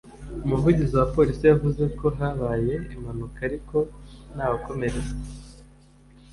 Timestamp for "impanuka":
2.95-3.39